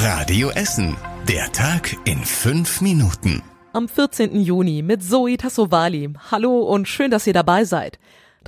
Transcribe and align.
Radio 0.00 0.50
Essen. 0.50 0.96
Der 1.26 1.50
Tag 1.50 1.96
in 2.04 2.18
fünf 2.24 2.80
Minuten. 2.80 3.42
Am 3.72 3.88
14. 3.88 4.40
Juni 4.40 4.80
mit 4.80 5.02
Zoe 5.02 5.36
Tassovali. 5.36 6.10
Hallo 6.30 6.60
und 6.60 6.86
schön, 6.86 7.10
dass 7.10 7.26
ihr 7.26 7.32
dabei 7.32 7.64
seid. 7.64 7.98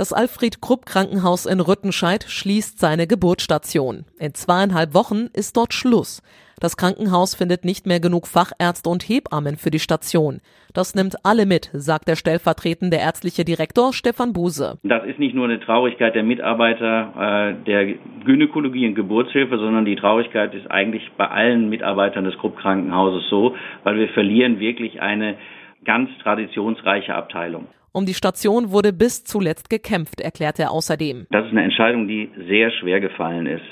Das 0.00 0.14
Alfred 0.14 0.62
Krupp 0.62 0.86
Krankenhaus 0.86 1.44
in 1.44 1.60
Rüttenscheid 1.60 2.24
schließt 2.26 2.78
seine 2.78 3.06
Geburtsstation. 3.06 4.06
In 4.18 4.32
zweieinhalb 4.32 4.94
Wochen 4.94 5.26
ist 5.34 5.58
dort 5.58 5.74
Schluss. 5.74 6.22
Das 6.58 6.78
Krankenhaus 6.78 7.34
findet 7.34 7.66
nicht 7.66 7.84
mehr 7.86 8.00
genug 8.00 8.26
Fachärzte 8.26 8.88
und 8.88 9.02
Hebammen 9.02 9.56
für 9.56 9.70
die 9.70 9.78
Station. 9.78 10.40
Das 10.72 10.94
nimmt 10.94 11.16
alle 11.22 11.44
mit, 11.44 11.68
sagt 11.74 12.08
der 12.08 12.16
stellvertretende 12.16 12.96
ärztliche 12.96 13.44
Direktor 13.44 13.92
Stefan 13.92 14.32
Buse. 14.32 14.78
Das 14.84 15.04
ist 15.04 15.18
nicht 15.18 15.34
nur 15.34 15.44
eine 15.44 15.60
Traurigkeit 15.60 16.14
der 16.14 16.22
Mitarbeiter 16.22 17.50
äh, 17.60 17.64
der 17.66 17.92
Gynäkologie 18.24 18.88
und 18.88 18.94
Geburtshilfe, 18.94 19.58
sondern 19.58 19.84
die 19.84 19.96
Traurigkeit 19.96 20.54
ist 20.54 20.70
eigentlich 20.70 21.10
bei 21.18 21.28
allen 21.28 21.68
Mitarbeitern 21.68 22.24
des 22.24 22.38
Krupp 22.38 22.56
Krankenhauses 22.56 23.28
so, 23.28 23.54
weil 23.84 23.98
wir 23.98 24.08
verlieren 24.08 24.60
wirklich 24.60 25.02
eine 25.02 25.36
ganz 25.84 26.08
traditionsreiche 26.22 27.14
Abteilung. 27.14 27.66
Um 27.92 28.06
die 28.06 28.14
Station 28.14 28.70
wurde 28.70 28.92
bis 28.92 29.24
zuletzt 29.24 29.68
gekämpft, 29.68 30.20
erklärt 30.20 30.60
er 30.60 30.70
außerdem. 30.70 31.26
Das 31.30 31.46
ist 31.46 31.50
eine 31.50 31.64
Entscheidung, 31.64 32.06
die 32.06 32.30
sehr 32.46 32.70
schwer 32.70 33.00
gefallen 33.00 33.46
ist. 33.46 33.64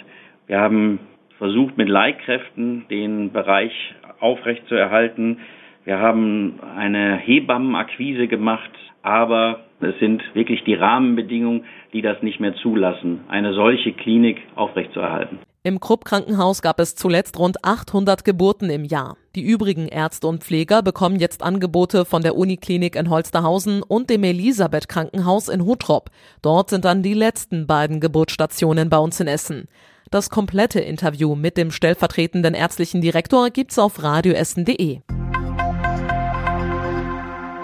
Wir 0.49 0.59
haben 0.59 0.99
versucht 1.39 1.79
mit 1.79 1.89
Leihkräften 1.89 2.87
den 2.91 3.31
Bereich 3.31 3.73
aufrechtzuerhalten. 4.19 5.39
Wir 5.85 6.01
haben 6.01 6.59
eine 6.77 7.17
Hebammenakquise 7.17 8.27
gemacht, 8.27 8.73
aber 9.03 9.61
es 9.81 9.97
sind 10.01 10.23
wirklich 10.35 10.65
die 10.65 10.75
Rahmenbedingungen, 10.75 11.65
die 11.93 12.03
das 12.03 12.21
nicht 12.21 12.41
mehr 12.41 12.55
zulassen, 12.57 13.21
eine 13.29 13.53
solche 13.55 13.93
Klinik 13.93 14.39
aufrechtzuerhalten. 14.57 15.39
Im 15.65 15.81
Krupp-Krankenhaus 15.81 16.63
gab 16.63 16.79
es 16.79 16.95
zuletzt 16.95 17.39
rund 17.39 17.65
800 17.65 18.25
Geburten 18.25 18.71
im 18.71 18.85
Jahr. 18.85 19.17
Die 19.35 19.43
übrigen 19.43 19.89
Ärzte 19.89 20.29
und 20.29 20.45
Pfleger 20.45 20.83
bekommen 20.83 21.19
jetzt 21.19 21.43
Angebote 21.43 22.05
von 22.05 22.23
der 22.23 22.37
Uniklinik 22.37 22.95
in 22.95 23.11
Holsterhausen 23.11 23.83
und 23.83 24.09
dem 24.09 24.23
Elisabeth-Krankenhaus 24.23 25.49
in 25.49 25.65
Hutrop. 25.65 26.11
Dort 26.43 26.71
sind 26.71 26.85
dann 26.85 27.03
die 27.03 27.15
letzten 27.15 27.67
beiden 27.67 28.01
Geburtsstationen 28.01 28.89
bei 28.89 28.99
uns 28.99 29.19
in 29.19 29.27
Essen. 29.27 29.69
Das 30.11 30.31
komplette 30.31 30.81
Interview 30.81 31.35
mit 31.35 31.57
dem 31.57 31.71
stellvertretenden 31.71 32.55
ärztlichen 32.55 33.03
Direktor 33.03 33.51
gibt's 33.51 33.79
auf 33.79 34.03
radioessen.de. 34.03 35.01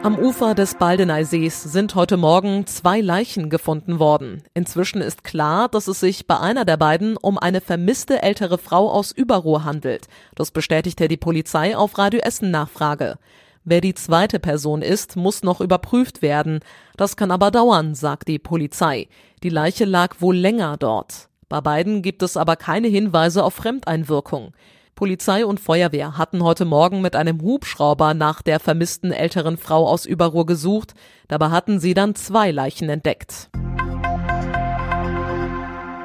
Am 0.04 0.18
Ufer 0.18 0.54
des 0.54 0.74
Baldeneysees 0.74 1.62
sind 1.62 1.94
heute 1.94 2.18
Morgen 2.18 2.66
zwei 2.66 3.00
Leichen 3.00 3.48
gefunden 3.48 3.98
worden. 3.98 4.42
Inzwischen 4.52 5.00
ist 5.00 5.24
klar, 5.24 5.70
dass 5.70 5.88
es 5.88 5.98
sich 5.98 6.26
bei 6.26 6.38
einer 6.38 6.66
der 6.66 6.76
beiden 6.76 7.16
um 7.16 7.38
eine 7.38 7.62
vermisste 7.62 8.20
ältere 8.20 8.58
Frau 8.58 8.90
aus 8.90 9.12
Überruhr 9.12 9.64
handelt. 9.64 10.08
Das 10.34 10.50
bestätigte 10.50 11.08
die 11.08 11.16
Polizei 11.16 11.74
auf 11.74 11.96
Radio 11.96 12.20
Essen 12.20 12.50
Nachfrage. 12.50 13.16
Wer 13.64 13.80
die 13.80 13.94
zweite 13.94 14.40
Person 14.40 14.82
ist, 14.82 15.16
muss 15.16 15.42
noch 15.42 15.62
überprüft 15.62 16.20
werden. 16.20 16.60
Das 16.98 17.16
kann 17.16 17.30
aber 17.30 17.50
dauern, 17.50 17.94
sagt 17.94 18.28
die 18.28 18.38
Polizei. 18.38 19.08
Die 19.42 19.48
Leiche 19.48 19.86
lag 19.86 20.16
wohl 20.20 20.36
länger 20.36 20.76
dort. 20.76 21.30
Bei 21.48 21.62
beiden 21.62 22.02
gibt 22.02 22.22
es 22.22 22.36
aber 22.36 22.56
keine 22.56 22.88
Hinweise 22.88 23.42
auf 23.42 23.54
Fremdeinwirkung. 23.54 24.52
Polizei 24.94 25.44
und 25.44 25.58
Feuerwehr 25.58 26.16
hatten 26.16 26.42
heute 26.44 26.64
Morgen 26.64 27.00
mit 27.00 27.16
einem 27.16 27.40
Hubschrauber 27.42 28.14
nach 28.14 28.42
der 28.42 28.60
vermissten 28.60 29.12
älteren 29.12 29.56
Frau 29.56 29.88
aus 29.88 30.06
Überruhr 30.06 30.46
gesucht. 30.46 30.94
Dabei 31.26 31.50
hatten 31.50 31.80
sie 31.80 31.94
dann 31.94 32.14
zwei 32.14 32.52
Leichen 32.52 32.88
entdeckt. 32.88 33.50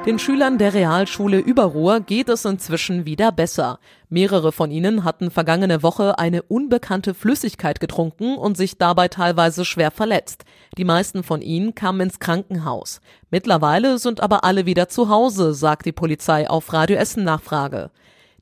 Den 0.06 0.18
Schülern 0.18 0.56
der 0.56 0.72
Realschule 0.72 1.38
Überruhr 1.38 2.00
geht 2.00 2.30
es 2.30 2.46
inzwischen 2.46 3.04
wieder 3.04 3.30
besser. 3.30 3.78
Mehrere 4.08 4.50
von 4.50 4.70
ihnen 4.70 5.04
hatten 5.04 5.30
vergangene 5.30 5.82
Woche 5.82 6.18
eine 6.18 6.42
unbekannte 6.42 7.12
Flüssigkeit 7.12 7.80
getrunken 7.80 8.38
und 8.38 8.56
sich 8.56 8.78
dabei 8.78 9.08
teilweise 9.08 9.66
schwer 9.66 9.90
verletzt. 9.90 10.44
Die 10.78 10.84
meisten 10.84 11.22
von 11.22 11.42
ihnen 11.42 11.74
kamen 11.74 12.00
ins 12.00 12.18
Krankenhaus. 12.18 13.02
Mittlerweile 13.30 13.98
sind 13.98 14.22
aber 14.22 14.42
alle 14.42 14.64
wieder 14.64 14.88
zu 14.88 15.10
Hause, 15.10 15.52
sagt 15.52 15.84
die 15.84 15.92
Polizei 15.92 16.48
auf 16.48 16.72
Radio 16.72 16.96
Essen 16.96 17.22
Nachfrage. 17.22 17.90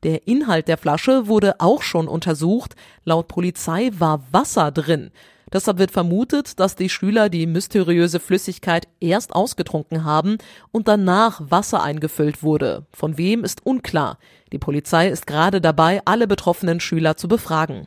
Der 0.02 0.28
Inhalt 0.28 0.68
der 0.68 0.78
Flasche 0.78 1.26
wurde 1.26 1.60
auch 1.60 1.82
schon 1.82 2.08
untersucht. 2.08 2.74
Laut 3.04 3.28
Polizei 3.28 3.90
war 3.98 4.22
Wasser 4.30 4.70
drin. 4.70 5.10
Deshalb 5.52 5.78
wird 5.78 5.90
vermutet, 5.90 6.60
dass 6.60 6.76
die 6.76 6.90
Schüler 6.90 7.30
die 7.30 7.46
mysteriöse 7.46 8.20
Flüssigkeit 8.20 8.86
erst 9.00 9.34
ausgetrunken 9.34 10.04
haben 10.04 10.36
und 10.72 10.88
danach 10.88 11.40
Wasser 11.50 11.82
eingefüllt 11.82 12.42
wurde. 12.42 12.86
Von 12.92 13.16
wem 13.16 13.44
ist 13.44 13.64
unklar. 13.64 14.18
Die 14.52 14.58
Polizei 14.58 15.08
ist 15.08 15.26
gerade 15.26 15.60
dabei, 15.60 16.02
alle 16.04 16.26
betroffenen 16.26 16.80
Schüler 16.80 17.16
zu 17.16 17.28
befragen. 17.28 17.86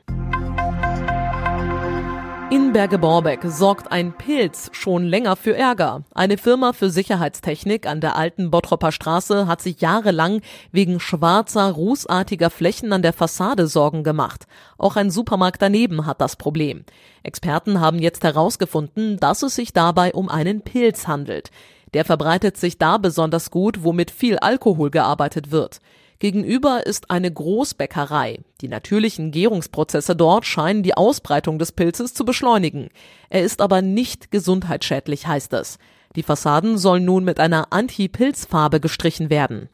In 2.51 2.73
Berge-Borbeck 2.73 3.39
sorgt 3.45 3.93
ein 3.93 4.11
Pilz 4.11 4.71
schon 4.73 5.05
länger 5.05 5.37
für 5.37 5.55
Ärger. 5.55 6.03
Eine 6.13 6.37
Firma 6.37 6.73
für 6.73 6.89
Sicherheitstechnik 6.89 7.87
an 7.87 8.01
der 8.01 8.17
alten 8.17 8.51
Bottropper 8.51 8.91
Straße 8.91 9.47
hat 9.47 9.61
sich 9.61 9.79
jahrelang 9.79 10.41
wegen 10.73 10.99
schwarzer, 10.99 11.71
rußartiger 11.71 12.49
Flächen 12.49 12.91
an 12.91 13.03
der 13.03 13.13
Fassade 13.13 13.67
Sorgen 13.67 14.03
gemacht. 14.03 14.47
Auch 14.77 14.97
ein 14.97 15.11
Supermarkt 15.11 15.61
daneben 15.61 16.05
hat 16.05 16.19
das 16.19 16.35
Problem. 16.35 16.83
Experten 17.23 17.79
haben 17.79 17.99
jetzt 17.99 18.25
herausgefunden, 18.25 19.17
dass 19.17 19.43
es 19.43 19.55
sich 19.55 19.71
dabei 19.71 20.13
um 20.13 20.27
einen 20.27 20.59
Pilz 20.59 21.07
handelt. 21.07 21.51
Der 21.93 22.03
verbreitet 22.03 22.57
sich 22.57 22.77
da 22.77 22.97
besonders 22.97 23.49
gut, 23.49 23.85
wo 23.85 23.93
mit 23.93 24.11
viel 24.11 24.37
Alkohol 24.37 24.91
gearbeitet 24.91 25.51
wird. 25.51 25.79
Gegenüber 26.21 26.85
ist 26.85 27.09
eine 27.09 27.31
Großbäckerei. 27.31 28.41
Die 28.61 28.67
natürlichen 28.67 29.31
Gärungsprozesse 29.31 30.15
dort 30.15 30.45
scheinen 30.45 30.83
die 30.83 30.93
Ausbreitung 30.93 31.57
des 31.57 31.71
Pilzes 31.71 32.13
zu 32.13 32.25
beschleunigen. 32.25 32.89
Er 33.31 33.41
ist 33.41 33.59
aber 33.59 33.81
nicht 33.81 34.29
gesundheitsschädlich, 34.29 35.25
heißt 35.25 35.51
es. 35.53 35.79
Die 36.15 36.21
Fassaden 36.21 36.77
sollen 36.77 37.05
nun 37.05 37.23
mit 37.23 37.39
einer 37.39 37.73
Anti-Pilzfarbe 37.73 38.79
gestrichen 38.79 39.31
werden. 39.31 39.69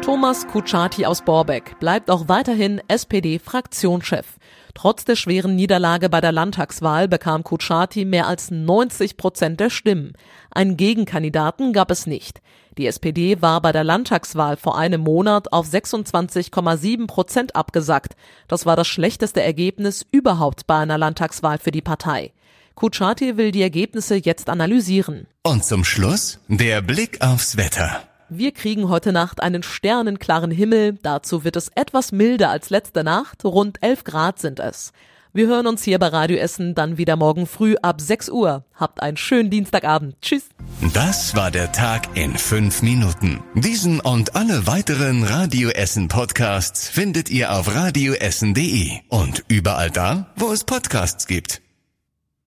Thomas 0.00 0.46
Kutschaty 0.46 1.04
aus 1.04 1.20
Borbeck 1.20 1.78
bleibt 1.78 2.10
auch 2.10 2.26
weiterhin 2.26 2.80
SPD-Fraktionschef. 2.88 4.38
Trotz 4.80 5.04
der 5.04 5.16
schweren 5.16 5.56
Niederlage 5.56 6.08
bei 6.08 6.20
der 6.20 6.30
Landtagswahl 6.30 7.08
bekam 7.08 7.42
Kutschaty 7.42 8.04
mehr 8.04 8.28
als 8.28 8.52
90 8.52 9.16
Prozent 9.16 9.58
der 9.58 9.70
Stimmen. 9.70 10.12
Einen 10.52 10.76
Gegenkandidaten 10.76 11.72
gab 11.72 11.90
es 11.90 12.06
nicht. 12.06 12.40
Die 12.76 12.86
SPD 12.86 13.42
war 13.42 13.60
bei 13.60 13.72
der 13.72 13.82
Landtagswahl 13.82 14.56
vor 14.56 14.78
einem 14.78 15.00
Monat 15.00 15.52
auf 15.52 15.66
26,7 15.66 17.08
Prozent 17.08 17.56
abgesackt. 17.56 18.14
Das 18.46 18.66
war 18.66 18.76
das 18.76 18.86
schlechteste 18.86 19.42
Ergebnis 19.42 20.06
überhaupt 20.12 20.68
bei 20.68 20.76
einer 20.76 20.96
Landtagswahl 20.96 21.58
für 21.58 21.72
die 21.72 21.82
Partei. 21.82 22.32
Kutschaty 22.76 23.36
will 23.36 23.50
die 23.50 23.62
Ergebnisse 23.62 24.14
jetzt 24.14 24.48
analysieren. 24.48 25.26
Und 25.42 25.64
zum 25.64 25.84
Schluss 25.84 26.38
der 26.46 26.82
Blick 26.82 27.20
aufs 27.20 27.56
Wetter. 27.56 28.04
Wir 28.30 28.52
kriegen 28.52 28.90
heute 28.90 29.12
Nacht 29.12 29.42
einen 29.42 29.62
sternenklaren 29.62 30.50
Himmel. 30.50 30.98
Dazu 31.02 31.44
wird 31.44 31.56
es 31.56 31.70
etwas 31.74 32.12
milder 32.12 32.50
als 32.50 32.68
letzte 32.68 33.02
Nacht. 33.02 33.42
Rund 33.44 33.82
11 33.82 34.04
Grad 34.04 34.38
sind 34.38 34.60
es. 34.60 34.92
Wir 35.32 35.46
hören 35.46 35.66
uns 35.66 35.82
hier 35.82 35.98
bei 35.98 36.08
Radio 36.08 36.36
Essen 36.36 36.74
dann 36.74 36.98
wieder 36.98 37.16
morgen 37.16 37.46
früh 37.46 37.76
ab 37.80 38.00
6 38.00 38.28
Uhr. 38.28 38.64
Habt 38.74 39.02
einen 39.02 39.16
schönen 39.16 39.48
Dienstagabend. 39.48 40.16
Tschüss. 40.20 40.48
Das 40.92 41.36
war 41.36 41.50
der 41.50 41.72
Tag 41.72 42.16
in 42.16 42.36
fünf 42.36 42.82
Minuten. 42.82 43.42
Diesen 43.54 44.00
und 44.00 44.36
alle 44.36 44.66
weiteren 44.66 45.24
Radio 45.24 45.70
Essen 45.70 46.08
Podcasts 46.08 46.88
findet 46.88 47.30
ihr 47.30 47.52
auf 47.52 47.74
radioessen.de 47.74 48.90
und 49.08 49.44
überall 49.48 49.90
da, 49.90 50.26
wo 50.36 50.52
es 50.52 50.64
Podcasts 50.64 51.26
gibt. 51.26 51.62